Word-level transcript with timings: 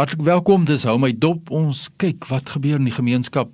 Hartlik 0.00 0.22
welkom. 0.24 0.62
Dis 0.64 0.86
hou 0.88 0.94
my 0.96 1.10
dop. 1.12 1.50
Ons 1.52 1.82
kyk 2.00 2.24
wat 2.30 2.48
gebeur 2.54 2.78
in 2.80 2.86
die 2.88 2.94
gemeenskap. 2.94 3.50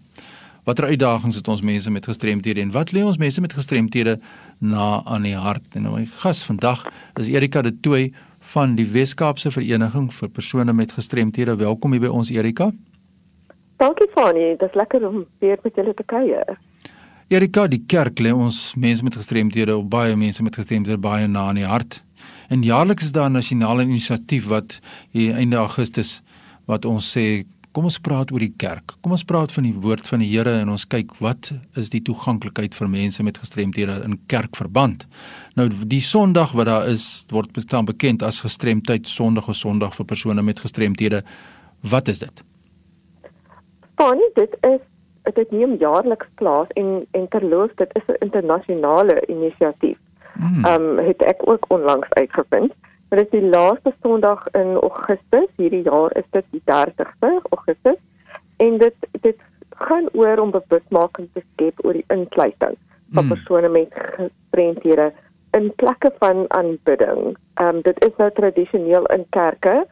Watter 0.62 0.87
uitdagings 0.87 1.34
het 1.41 1.49
ons 1.50 1.62
mense 1.67 1.91
met 1.91 2.04
gestremthede 2.07 2.62
en 2.62 2.69
wat 2.71 2.92
lê 2.95 3.00
ons 3.03 3.19
mense 3.19 3.42
met 3.42 3.54
gestremthede 3.57 4.12
na 4.62 5.00
aan 5.10 5.26
die 5.26 5.34
hart? 5.34 5.64
En 5.74 5.88
my 5.90 6.04
gas 6.20 6.44
vandag 6.46 6.84
is 7.18 7.26
Erika 7.32 7.64
de 7.67 7.72
Tooy 7.82 8.12
van 8.52 8.77
die 8.79 8.86
Weskaapse 8.86 9.50
Vereniging 9.50 10.06
vir 10.14 10.30
persone 10.30 10.70
met 10.72 10.95
gestremthede. 10.95 11.56
Welkom 11.59 11.96
hier 11.96 12.04
by 12.04 12.12
ons 12.14 12.30
Erika. 12.30 12.70
Dankie 13.82 14.06
Fanie, 14.14 14.52
dit 14.54 14.62
is 14.68 14.78
lekker 14.78 15.08
om 15.08 15.24
weer 15.42 15.58
met 15.64 15.74
julle 15.74 15.96
te 15.98 16.06
kuier. 16.06 16.60
Erika, 17.26 17.66
die 17.66 17.82
kerk 17.90 18.22
lê 18.22 18.30
ons 18.30 18.76
mense 18.78 19.02
met 19.02 19.18
gestremthede 19.18 19.74
of 19.74 19.90
baie 19.90 20.14
mense 20.14 20.46
met 20.46 20.54
gestremthede 20.54 21.02
baie 21.02 21.26
na 21.26 21.48
aan 21.50 21.58
die 21.58 21.66
hart. 21.66 22.04
En 22.54 22.62
jaarliks 22.62 23.10
is 23.10 23.12
daar 23.12 23.26
'n 23.26 23.32
nasionale 23.42 23.82
inisiatief 23.82 24.46
wat 24.46 24.78
hier 25.10 25.34
einde 25.34 25.56
Augustus 25.56 26.22
wat 26.66 26.84
ons 26.84 27.06
sê 27.16 27.44
kom 27.76 27.90
ons 27.90 27.98
praat 28.00 28.30
oor 28.32 28.40
die 28.40 28.54
kerk. 28.56 28.94
Kom 29.04 29.12
ons 29.12 29.24
praat 29.29 29.52
van 29.52 29.66
die 29.66 29.74
woord 29.76 30.08
van 30.08 30.22
die 30.24 30.30
Here 30.30 30.54
en 30.62 30.70
ons 30.72 30.86
kyk 30.88 31.12
wat 31.20 31.50
is 31.76 31.90
die 31.93 32.01
toeganklikheid 32.01 32.77
vir 32.79 32.88
mense 32.88 33.24
met 33.27 33.37
gestremthede 33.43 33.98
in 34.07 34.16
kerkverband. 34.33 35.05
Nou 35.60 35.69
die 35.69 36.01
Sondag 36.01 36.55
wat 36.57 36.71
daar 36.71 36.88
is 36.88 37.27
word 37.33 37.52
bestaan 37.52 37.84
bekend 37.84 38.24
as 38.24 38.41
gestremdheid 38.45 39.09
Sondag 39.10 39.51
of 39.52 39.60
Sondag 39.60 39.97
vir 39.98 40.09
persone 40.09 40.43
met 40.43 40.62
gestremthede. 40.65 41.21
Wat 41.84 42.09
is 42.09 42.24
dit? 42.24 42.43
Bonnie, 44.01 44.33
dit 44.41 44.57
is 44.65 44.80
dit 45.37 45.52
neem 45.52 45.77
jaarliks 45.83 46.29
plaas 46.41 46.73
en 46.80 47.05
en 47.19 47.29
terloops 47.29 47.77
dit 47.77 47.93
is 48.01 48.09
'n 48.09 48.24
internasionale 48.24 49.21
inisiatief. 49.29 49.98
Hmm. 50.33 50.65
Ehm 50.65 50.98
um, 50.98 51.07
het 51.07 51.23
ek 51.23 51.41
ook 51.45 51.65
onlangs 51.69 52.09
uitgevind. 52.10 52.73
Dit 53.09 53.20
is 53.20 53.30
die 53.30 53.48
laaste 53.48 53.92
Sondag 54.02 54.48
in 54.52 54.74
Augustus. 54.83 55.51
Hierdie 55.56 55.83
jaar 55.87 56.16
is 56.16 56.27
dit 56.30 56.45
die 56.51 56.62
30ste 56.66 57.30
Augustus. 57.51 58.01
En 58.56 58.79
dit 58.79 59.09
dit 59.20 59.38
gaan 59.77 60.09
oor 60.12 60.38
om 60.38 60.51
bewusmaking 60.51 61.29
te 61.32 61.43
skep 61.52 61.85
oor 61.85 61.93
die 61.93 62.04
insluiting 62.09 62.76
van 63.13 63.24
hmm. 63.24 63.29
persone 63.29 63.68
met 63.68 63.93
gestremthede 63.93 65.12
in 65.56 65.72
plekke 65.74 66.12
van 66.18 66.44
aanbidding. 66.48 67.36
Ehm 67.54 67.76
um, 67.76 67.82
dit 67.82 68.04
is 68.04 68.16
nou 68.16 68.30
tradisioneel 68.34 69.06
in 69.06 69.26
kerke. 69.30 69.86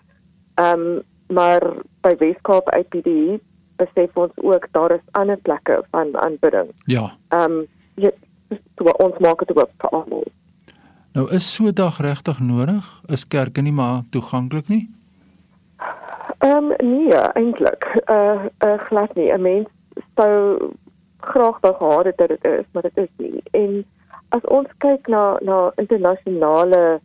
Ehm 0.55 0.81
um, 0.81 1.03
maar 1.27 1.63
by 2.05 2.17
Weskaap 2.19 2.69
IPD 2.77 3.41
besef 3.77 4.17
ons 4.17 4.33
ook 4.37 4.67
daar 4.73 4.93
is 4.93 5.07
ander 5.11 5.37
plekke 5.37 5.85
van 5.91 6.19
aanbidding. 6.19 6.73
Ja. 6.85 7.17
Ehm 7.29 7.53
um, 7.53 7.67
jy 7.95 8.11
so 8.77 8.91
ons 9.07 9.19
maak 9.19 9.47
dit 9.47 9.57
ook 9.57 9.71
vir 9.79 9.91
almal. 9.91 10.27
Nou 11.15 11.29
is 11.31 11.47
so 11.55 11.71
dag 11.73 12.01
regtig 12.03 12.41
nodig? 12.43 12.87
Is 13.07 13.23
kerke 13.31 13.63
nie 13.63 13.73
maar 13.73 14.01
toeganklik 14.11 14.69
nie? 14.69 14.89
Ehm 16.39 16.73
um, 16.73 16.73
nee, 16.83 17.21
eintlik. 17.39 17.87
Uh 18.11 18.49
uh 18.67 18.79
glad 18.89 19.15
nie. 19.15 19.31
'n 19.33 19.43
Mens 19.43 19.69
sou 20.17 20.73
graag 21.21 21.61
wou 21.61 21.75
gehad 21.75 22.05
het 22.05 22.17
dat 22.17 22.29
dit 22.29 22.45
is, 22.45 22.67
maar 22.73 22.83
dit 22.83 22.97
is 22.97 23.13
nie. 23.17 23.43
En 23.51 23.85
as 24.29 24.45
ons 24.45 24.69
kyk 24.79 25.07
na 25.07 25.39
na 25.41 25.73
internasionale 25.77 27.01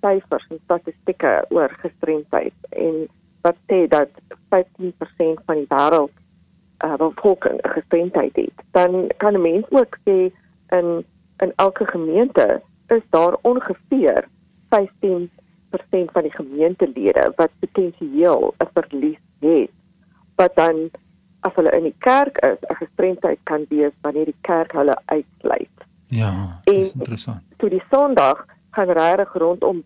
syfers 0.00 0.46
en 0.50 0.60
statistieke 0.64 1.44
oor 1.48 1.70
gestremdheid 1.78 2.54
en 2.70 3.06
wat 3.40 3.56
sê 3.70 3.86
dat 3.88 4.10
15% 4.50 5.46
van 5.46 5.56
die 5.62 5.70
wêreld 5.70 6.14
uh 6.84 6.96
bevolking 6.96 7.58
gestremdheid 7.62 8.36
het, 8.36 8.58
dan 8.70 9.10
kan 9.16 9.34
'n 9.34 9.42
mens 9.42 9.66
ook 9.70 9.98
sê 10.04 10.30
in 10.68 11.04
in 11.38 11.52
elke 11.56 11.86
gemeente 11.86 12.62
is 12.86 13.02
daar 13.10 13.36
ongeveer 13.42 14.28
15% 14.68 15.28
van 16.12 16.22
die 16.22 16.34
gemeentelede 16.34 17.32
wat 17.36 17.50
potensieel 17.58 18.54
'n 18.58 18.68
verlies 18.74 19.22
het 19.40 19.70
wat 20.36 20.56
dan 20.56 20.90
as 21.40 21.54
hulle 21.54 21.70
in 21.76 21.82
die 21.82 21.98
kerk 21.98 22.38
is 22.38 22.58
'n 22.68 22.74
gestremdheid 22.74 23.38
kan 23.42 23.66
wees 23.68 23.92
wanneer 24.00 24.24
die 24.24 24.40
kerk 24.40 24.72
hulle 24.72 24.96
uitsluit. 25.04 25.76
Ja, 26.06 26.60
dis 26.64 26.92
interessant. 26.92 27.42
Toe 27.56 27.68
die 27.68 27.82
Sondag 27.90 28.46
gaan 28.70 28.90
regtig 28.90 29.32
rondom 29.32 29.84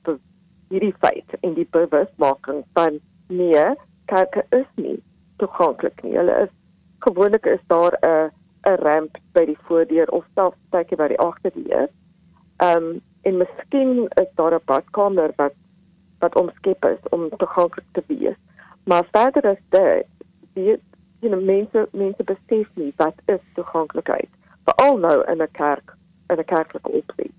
hierdie 0.69 0.95
feit 1.01 1.31
en 1.41 1.55
die 1.55 1.69
bewusmaking 1.71 2.65
van 2.73 2.99
nee, 3.27 3.65
kerke 4.05 4.45
is 4.51 4.67
nie 4.75 5.03
toeganklik 5.37 6.03
nie. 6.03 6.17
Hulle 6.17 6.43
is 6.43 6.53
gewoonlik 6.99 7.47
is 7.47 7.65
daar 7.67 7.97
'n 8.01 8.31
'n 8.67 8.83
ramp 8.83 9.19
by 9.33 9.45
die 9.45 9.59
voordeur 9.69 10.09
of 10.09 10.25
selfs 10.35 10.57
steek 10.69 10.97
by 10.97 11.09
die 11.09 11.19
agterdeur. 11.19 11.89
Ehm 12.59 12.77
um, 12.77 13.01
en 13.23 13.37
miskien 13.37 14.09
is 14.09 14.31
daar 14.35 14.55
'n 14.55 14.65
badkamer 14.65 15.33
wat 15.37 15.55
wat 16.19 16.35
omskep 16.35 16.85
is 16.85 17.09
om 17.11 17.29
toeganklik 17.37 17.85
te 17.93 18.03
wees. 18.07 18.37
Maar 18.85 19.05
verder 19.13 19.51
as 19.51 19.63
dit, 19.69 20.07
die 20.53 20.77
you 21.21 21.33
know 21.33 21.45
mense 21.45 21.89
mense 21.93 22.25
besef 22.25 22.67
nie 22.75 22.93
wat 22.97 23.15
is 23.25 23.45
toeganklikheid. 23.55 24.29
Veral 24.65 24.99
nou 24.99 25.25
in 25.33 25.43
'n 25.43 25.51
kerk, 25.53 25.97
in 26.29 26.39
'n 26.39 26.45
kerklike 26.45 26.91
opset. 26.91 27.39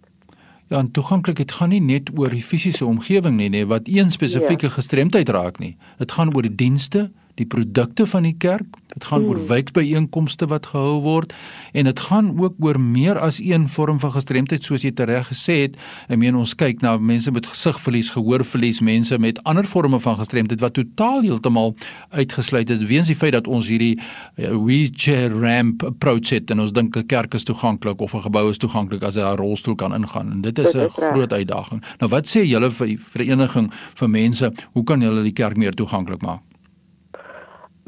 Ja, 0.67 0.77
en 0.77 0.91
toeganklikheid 0.91 1.51
gaan 1.51 1.69
nie 1.69 1.81
net 1.81 2.09
oor 2.15 2.29
die 2.29 2.43
fisiese 2.43 2.85
omgewing 2.85 3.35
nie, 3.35 3.49
nee, 3.49 3.65
wat 3.67 3.81
een 3.87 4.11
spesifieke 4.11 4.65
ja. 4.65 4.71
gestremdheid 4.71 5.29
raak 5.29 5.57
nie. 5.59 5.77
Dit 5.97 6.11
gaan 6.11 6.35
oor 6.35 6.41
die 6.41 6.55
dienste, 6.55 7.11
die 7.39 7.47
produkte 7.47 8.05
van 8.09 8.27
die 8.27 8.35
kerk. 8.37 8.67
Dit 8.89 9.05
gaan 9.05 9.21
hmm. 9.21 9.29
oor 9.29 9.47
wijkbyeenkomste 9.47 10.47
wat 10.49 10.71
gehou 10.71 10.99
word 11.05 11.33
en 11.77 11.85
dit 11.85 11.99
gaan 11.99 12.31
ook 12.41 12.55
oor 12.65 12.79
meer 12.81 13.19
as 13.21 13.37
een 13.39 13.67
vorm 13.69 13.99
van 14.01 14.11
gestremdheid 14.15 14.65
soos 14.65 14.83
jy 14.83 14.91
tereg 14.97 15.29
gesê 15.29 15.59
het. 15.67 15.77
Ek 16.09 16.17
meen 16.17 16.37
ons 16.39 16.55
kyk 16.57 16.81
na 16.81 16.95
mense 16.97 17.31
met 17.31 17.45
gesigverlies, 17.45 18.09
gehoorverlies, 18.15 18.81
mense 18.81 19.19
met 19.21 19.37
ander 19.45 19.67
forme 19.69 19.99
van 20.01 20.17
gestremdheid 20.17 20.63
wat 20.63 20.73
totaal 20.79 21.21
heeltemal 21.27 21.75
uitgesluit 22.17 22.73
is 22.73 22.83
weens 22.89 23.11
die 23.11 23.17
feit 23.19 23.35
dat 23.37 23.47
ons 23.47 23.69
hierdie 23.69 23.95
uh, 23.99 24.55
wheelchair 24.57 25.37
ramp 25.37 25.85
approach 25.85 26.33
het 26.33 26.49
en 26.49 26.65
ons 26.65 26.73
dink 26.73 26.97
'n 26.97 27.05
kerk 27.05 27.33
is 27.37 27.45
toeganklik 27.45 28.01
of 28.01 28.15
'n 28.15 28.25
gebou 28.25 28.49
is 28.49 28.57
toeganklik 28.57 29.03
as 29.03 29.17
'n 29.17 29.37
rolstoel 29.37 29.75
kan 29.75 29.93
ingaan 29.93 30.31
en 30.31 30.41
dit 30.41 30.59
is 30.59 30.73
'n 30.73 30.89
groot 30.89 31.33
uitdaging. 31.33 31.83
Nou 31.99 32.09
wat 32.09 32.25
sê 32.25 32.41
julle 32.43 32.71
vir 32.71 32.87
die 32.87 32.99
vereniging 32.99 33.71
vir 33.95 34.09
mense, 34.09 34.53
hoe 34.73 34.83
kan 34.83 35.01
julle 35.01 35.23
die 35.23 35.33
kerk 35.33 35.57
meer 35.57 35.73
toeganklik 35.73 36.21
maak? 36.21 36.48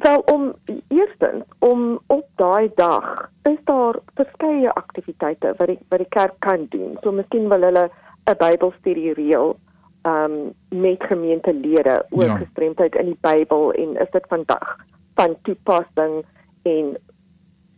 Wel 0.02 0.20
om 0.20 0.54
eerstens 0.88 1.44
om 1.60 2.00
op 2.08 2.28
daai 2.36 2.72
dag 2.76 3.30
is 3.44 3.58
daar 3.64 4.00
verskeie 4.14 4.72
aktiwiteite 4.74 5.54
wat 5.58 5.68
die 5.68 5.80
wat 5.90 6.00
die 6.00 6.10
kerk 6.10 6.34
kan 6.40 6.66
doen. 6.70 6.98
So 7.02 7.12
miskien 7.12 7.50
wil 7.50 7.62
hulle 7.62 7.90
'n 8.26 8.38
Bybelstudie 8.38 9.14
reël 9.14 9.56
um 10.02 10.54
met 10.70 11.04
gemeentelede 11.04 12.06
oor 12.10 12.24
ja. 12.24 12.36
gestremdheid 12.36 12.96
in 12.96 13.06
die 13.06 13.18
Bybel 13.22 13.72
en 13.72 13.98
is 13.98 14.10
dit 14.12 14.26
vandag 14.28 14.76
van 15.16 15.36
toepassing 15.42 16.26
en 16.62 16.98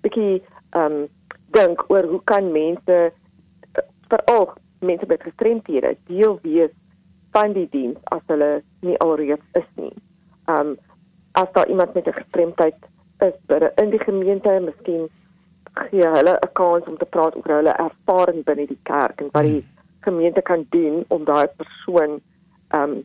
bietjie 0.02 0.44
um 0.72 1.08
dink 1.52 1.84
oor 1.88 2.04
hoe 2.04 2.22
kan 2.24 2.52
mense 2.52 3.12
veral 4.08 4.54
mense 4.80 5.06
met 5.08 5.24
gestremthede 5.24 5.98
deel 6.08 6.40
wees 6.42 6.72
van 7.32 7.54
die 7.54 7.68
diens 7.70 8.00
as 8.04 8.22
hulle 8.28 8.62
nie 8.80 8.98
alreeds 8.98 9.46
is 9.60 9.70
nie. 9.76 9.94
Um 10.48 10.78
as 11.34 11.52
daar 11.52 11.68
iemand 11.68 11.94
met 11.94 12.08
'n 12.08 12.20
gestremdheid 12.22 12.76
is 13.20 13.38
binne 13.46 13.72
in 13.76 13.90
die 13.90 14.04
gemeente, 14.04 14.60
miskien 14.60 15.10
gee 15.74 16.08
hulle 16.08 16.34
'n 16.42 16.52
kans 16.54 16.86
om 16.86 16.98
te 16.98 17.06
praat 17.06 17.36
oor 17.36 17.56
hulle 17.56 17.74
ervaring 17.88 18.44
binne 18.44 18.68
die 18.68 18.84
kerk 18.84 19.22
en 19.22 19.30
wat 19.32 19.44
die 19.44 19.62
hmm. 19.62 19.70
gemeente 20.00 20.42
kan 20.42 20.66
doen 20.70 21.06
om 21.08 21.24
daai 21.26 21.48
persoon 21.48 22.22
ehm 22.68 22.90
um, 22.90 23.04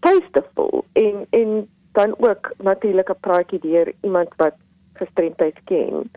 tuis 0.00 0.26
te 0.30 0.42
voel 0.54 0.84
en 0.92 1.26
en 1.30 1.68
dan 1.92 2.14
ook 2.18 2.52
natuurlik 2.58 3.10
'n 3.10 3.20
praatjie 3.20 3.60
deur 3.60 3.92
iemand 4.00 4.28
wat 4.36 4.54
gestremdheid 4.92 5.58
ken. 5.64 6.10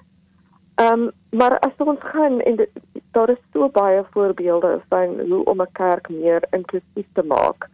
Ehm 0.75 0.93
um, 0.93 1.11
maar 1.29 1.59
as 1.59 1.75
ons 1.77 1.99
gaan 1.99 2.41
en 2.41 2.55
dit, 2.55 2.69
daar 3.11 3.29
is 3.29 3.43
so 3.53 3.69
baie 3.69 4.03
voorbeelde 4.11 4.81
van 4.89 5.19
hoe 5.29 5.43
om 5.45 5.61
'n 5.61 5.71
kerk 5.71 6.09
meer 6.09 6.43
inklusief 6.49 7.07
te 7.13 7.23
maak 7.23 7.69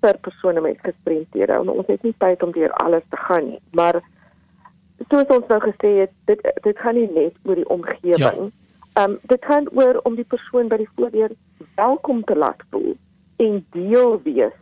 vir 0.00 0.18
persone 0.22 0.60
met 0.60 0.78
gestremthede. 0.82 1.58
Ons 1.60 1.86
het 1.86 2.02
nie 2.02 2.14
tyd 2.18 2.42
om 2.42 2.52
deur 2.52 2.72
alles 2.84 3.02
te 3.10 3.16
gaan 3.16 3.50
nie, 3.50 3.60
maar 3.72 4.00
soos 5.10 5.30
ons 5.34 5.46
nou 5.50 5.60
gesê 5.62 5.90
het, 6.02 6.14
dit 6.30 6.40
dit 6.62 6.78
gaan 6.78 6.94
nie 6.98 7.10
net 7.14 7.36
oor 7.44 7.58
die 7.60 7.68
omgewing. 7.68 8.18
Ja. 8.18 8.32
Ehm 8.32 8.50
ja. 8.94 9.04
um, 9.04 9.18
dit 9.30 9.44
gaan 9.44 9.68
oor 9.78 10.00
om 10.02 10.16
die 10.18 10.26
persoon 10.26 10.68
by 10.68 10.76
die 10.76 10.90
voordeur 10.96 11.34
welkom 11.78 12.24
te 12.24 12.34
laat 12.34 12.62
voel 12.70 12.96
en 13.36 13.60
deel 13.70 14.20
wees 14.24 14.56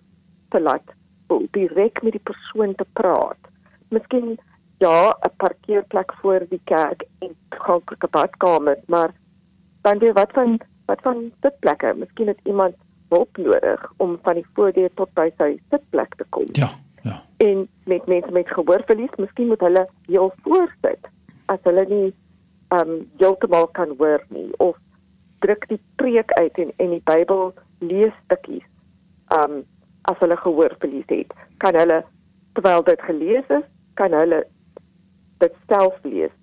te 0.52 0.60
laat 0.60 0.92
voel, 1.28 1.46
direk 1.56 2.02
met 2.02 2.12
die 2.12 2.26
persoon 2.32 2.74
te 2.74 2.84
praat. 2.92 3.48
Miskien 3.88 4.38
ja, 4.78 5.16
'n 5.24 5.36
parkeerplek 5.36 6.12
voor 6.20 6.46
die 6.48 6.60
kerk 6.64 7.04
en 7.18 7.28
'n 7.28 7.36
toeganklike 7.48 8.08
badkamer, 8.08 8.78
maar 8.86 9.14
dan 9.82 9.98
weer 9.98 10.12
wat 10.12 10.32
van 10.32 10.60
wat 10.86 11.00
van 11.02 11.32
sitplekke? 11.42 11.94
Miskien 11.96 12.26
het 12.26 12.40
iemand 12.42 12.74
hulp 13.08 13.36
nodig 13.36 13.92
om 13.96 14.18
van 14.22 14.34
die 14.34 14.46
voordeur 14.54 14.90
tot 14.94 15.12
by 15.14 15.30
sy 15.36 15.56
sitplek 15.70 16.14
te 16.16 16.24
kom. 16.30 16.48
Ja, 16.52 16.70
ja. 17.02 17.22
En 17.36 17.68
met 17.84 18.06
mense 18.06 18.30
met 18.30 18.48
gehoorverlies, 18.48 19.14
miskien 19.16 19.46
moet 19.46 19.60
hulle 19.60 19.88
heel 20.06 20.32
voor 20.42 20.72
sit 20.82 21.10
as 21.46 21.62
hulle 21.62 21.84
nie 21.88 22.14
ehm 22.74 22.90
um, 22.90 23.10
heeltemal 23.18 23.68
kan 23.78 23.94
hoor 23.98 24.24
nie 24.34 24.50
of 24.58 24.76
druk 25.44 25.68
die 25.70 25.80
preek 26.00 26.32
uit 26.40 26.58
en 26.58 26.72
en 26.82 26.90
die 26.90 27.04
Bybel 27.04 27.52
lees 27.78 28.14
stukkies. 28.24 28.66
Ehm 29.28 29.58
um, 29.58 29.64
as 30.10 30.18
hulle 30.22 30.36
gehoorverlies 30.36 31.08
het, 31.10 31.32
kan 31.62 31.74
hulle 31.74 32.02
terwyl 32.54 32.82
dit 32.86 33.00
gelees 33.02 33.48
is, 33.58 33.64
kan 33.98 34.12
hulle 34.14 34.44
dit 35.42 35.54
self 35.68 35.96
lees. 36.02 36.34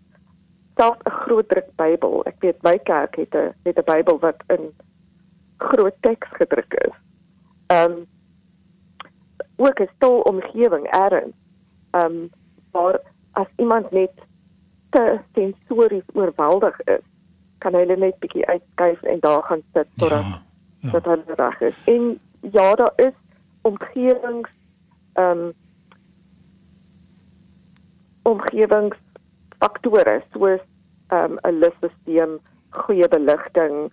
Self 0.80 0.98
'n 1.06 1.16
groot 1.24 1.50
druk 1.50 1.70
Bybel. 1.76 2.24
Ek 2.26 2.36
weet 2.40 2.64
my 2.64 2.78
kerk 2.78 3.16
het 3.16 3.36
'n 3.36 3.54
het 3.64 3.78
'n 3.78 3.90
Bybel 3.92 4.20
wat 4.20 4.44
in 4.48 4.72
groot 5.64 5.96
teks 6.00 6.28
gedruk 6.40 6.74
is. 6.74 6.96
Ehm 7.68 7.92
um, 7.92 8.06
ook 9.56 9.80
'n 9.80 9.90
stil 9.96 10.20
omgewing 10.20 10.94
eers. 10.94 11.32
Ehm 11.92 12.06
um, 12.06 12.30
waar 12.72 13.00
as 13.32 13.48
iemand 13.56 13.92
net 13.92 14.12
te 14.90 15.20
sensories 15.34 16.04
oorweldig 16.14 16.82
is, 16.82 17.06
kan 17.58 17.74
hulle 17.74 17.98
net 17.98 18.20
bietjie 18.20 18.46
uitskuif 18.46 19.02
en 19.02 19.20
daar 19.20 19.44
gaan 19.44 19.62
sit 19.74 19.88
totdat 19.96 20.22
ja, 20.22 20.42
ja. 20.80 21.00
hulle 21.02 21.24
reg 21.36 21.62
is. 21.62 21.76
En 21.86 22.20
ja, 22.52 22.76
daar 22.76 22.94
is 22.96 23.14
omgewings 23.62 24.50
ehm 25.14 25.38
um, 25.38 25.54
omgewingsfaktore 28.24 30.24
soos 30.32 30.60
ehm 31.08 31.32
um, 31.32 31.38
'n 31.42 31.60
lusstelsel, 31.60 32.40
goeie 32.70 33.08
beligting 33.08 33.92